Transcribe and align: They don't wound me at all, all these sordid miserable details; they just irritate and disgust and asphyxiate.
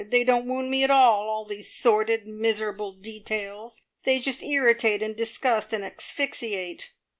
They 0.09 0.23
don't 0.23 0.47
wound 0.47 0.71
me 0.71 0.83
at 0.83 0.89
all, 0.89 1.29
all 1.29 1.45
these 1.45 1.71
sordid 1.71 2.25
miserable 2.25 2.91
details; 2.91 3.83
they 4.01 4.17
just 4.17 4.41
irritate 4.41 5.03
and 5.03 5.15
disgust 5.15 5.73
and 5.73 5.83
asphyxiate. 5.83 6.89